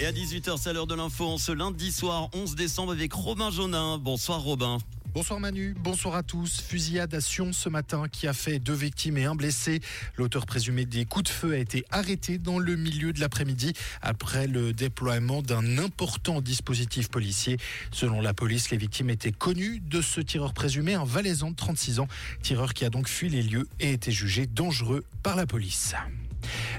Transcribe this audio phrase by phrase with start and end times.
[0.00, 3.50] Et à 18h, c'est l'heure de l'info en ce lundi soir 11 décembre avec Robin
[3.50, 3.98] Jonin.
[3.98, 4.78] Bonsoir Robin.
[5.12, 6.60] Bonsoir Manu, bonsoir à tous.
[6.60, 9.80] Fusillade à Sion ce matin qui a fait deux victimes et un blessé.
[10.16, 14.46] L'auteur présumé des coups de feu a été arrêté dans le milieu de l'après-midi après
[14.46, 17.56] le déploiement d'un important dispositif policier.
[17.90, 21.98] Selon la police, les victimes étaient connues de ce tireur présumé, un valaisan de 36
[21.98, 22.08] ans,
[22.42, 25.96] tireur qui a donc fui les lieux et été jugé dangereux par la police.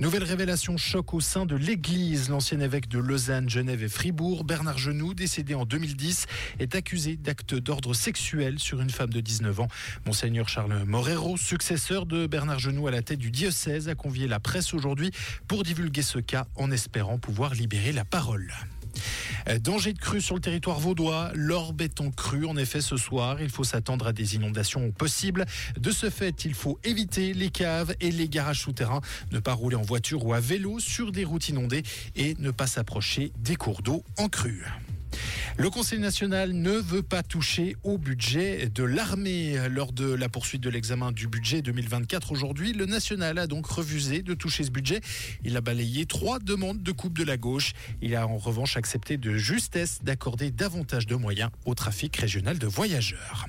[0.00, 2.28] Nouvelle révélation choc au sein de l'Église.
[2.28, 6.26] L'ancien évêque de Lausanne, Genève et Fribourg, Bernard Genoux, décédé en 2010,
[6.58, 9.68] est accusé d'actes d'ordre sexuel sur une femme de 19 ans.
[10.06, 14.40] Monseigneur Charles Morero, successeur de Bernard Genoux à la tête du diocèse, a convié la
[14.40, 15.10] presse aujourd'hui
[15.46, 18.52] pour divulguer ce cas en espérant pouvoir libérer la parole.
[19.48, 21.30] Euh, danger de crue sur le territoire vaudois.
[21.34, 22.46] L'orbe est en crue.
[22.46, 25.44] En effet, ce soir, il faut s'attendre à des inondations possibles.
[25.78, 29.00] De ce fait, il faut éviter les caves et les garages souterrains.
[29.30, 31.82] Ne pas rouler en voiture ou à vélo sur des routes inondées
[32.16, 34.64] et ne pas s'approcher des cours d'eau en crue.
[35.58, 39.56] Le Conseil national ne veut pas toucher au budget de l'armée.
[39.68, 44.22] Lors de la poursuite de l'examen du budget 2024 aujourd'hui, le national a donc refusé
[44.22, 45.00] de toucher ce budget.
[45.44, 47.74] Il a balayé trois demandes de coupe de la gauche.
[48.00, 52.66] Il a en revanche accepté de justesse d'accorder davantage de moyens au trafic régional de
[52.66, 53.46] voyageurs.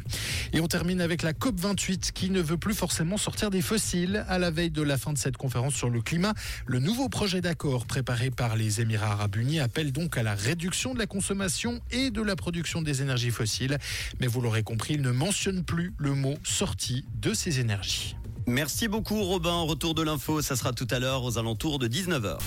[0.52, 4.26] Et on termine avec la COP28 qui ne veut plus forcément sortir des fossiles.
[4.28, 6.34] À la veille de la fin de cette conférence sur le climat,
[6.68, 10.94] le nouveau projet d'accord préparé par les Émirats arabes unis appelle donc à la réduction
[10.94, 13.78] de la consommation et de la production des énergies fossiles.
[14.20, 18.16] Mais vous l'aurez compris, il ne mentionne plus le mot sortie de ces énergies.
[18.46, 19.62] Merci beaucoup Robin.
[19.62, 22.38] Retour de l'info, ça sera tout à l'heure aux alentours de 19h.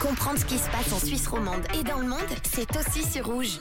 [0.00, 2.18] Comprendre ce qui se passe en Suisse romande et dans le monde,
[2.50, 3.58] c'est aussi sur Rouge.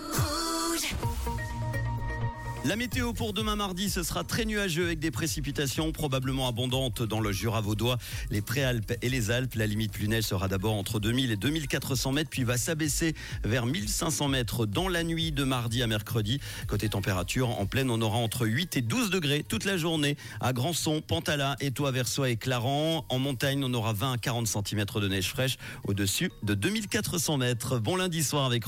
[2.68, 7.22] La météo pour demain mardi, ce sera très nuageux avec des précipitations probablement abondantes dans
[7.22, 7.98] le Jura vaudois,
[8.30, 9.56] les Préalpes et les Alpes.
[9.56, 13.66] La limite plus neige sera d'abord entre 2000 et 2400 mètres, puis va s'abaisser vers
[13.66, 16.42] 1500 mètres dans la nuit de mardi à mercredi.
[16.68, 20.52] Côté température, en pleine, on aura entre 8 et 12 degrés toute la journée à
[20.52, 23.06] Grandson, Pantala, Étoile, Versoix et Clarence.
[23.08, 25.56] En montagne, on aura 20 à 40 cm de neige fraîche
[25.86, 27.80] au-dessus de 2400 mètres.
[27.80, 28.66] Bon lundi soir avec